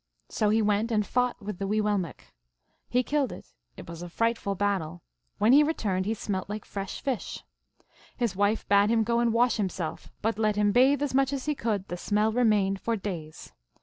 So 0.29 0.49
he 0.49 0.63
went 0.63 0.91
and 0.91 1.05
fought 1.05 1.39
with 1.39 1.59
the 1.59 1.67
Wee 1.67 1.79
willmekq. 1.79 2.21
He 2.89 3.03
killed 3.03 3.31
it. 3.31 3.53
It 3.77 3.87
was 3.87 4.01
a 4.01 4.09
frightful 4.09 4.55
battle. 4.55 5.03
When 5.37 5.53
he 5.53 5.61
returned 5.61 6.07
he 6.07 6.13
snielt 6.15 6.49
like 6.49 6.65
fresh 6.65 6.99
fish. 7.01 7.43
His 8.17 8.35
wife 8.35 8.67
bade 8.67 8.89
him 8.89 9.03
go 9.03 9.19
and 9.19 9.31
wash 9.31 9.57
himself; 9.57 10.09
but 10.23 10.39
let 10.39 10.55
him 10.55 10.71
bathe 10.71 11.03
as 11.03 11.13
much 11.13 11.31
as 11.31 11.45
he 11.45 11.53
could, 11.53 11.87
the 11.87 11.97
smell 11.97 12.31
remained 12.31 12.81
for 12.81 12.95
days. 12.95 13.53